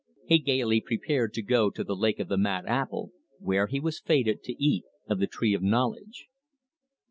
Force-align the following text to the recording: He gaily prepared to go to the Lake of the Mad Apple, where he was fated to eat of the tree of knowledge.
He 0.25 0.39
gaily 0.39 0.81
prepared 0.81 1.31
to 1.35 1.43
go 1.43 1.69
to 1.69 1.83
the 1.83 1.95
Lake 1.95 2.19
of 2.19 2.27
the 2.27 2.35
Mad 2.35 2.65
Apple, 2.65 3.11
where 3.37 3.67
he 3.67 3.79
was 3.79 3.99
fated 3.99 4.41
to 4.45 4.53
eat 4.53 4.83
of 5.07 5.19
the 5.19 5.27
tree 5.27 5.53
of 5.53 5.61
knowledge. 5.61 6.25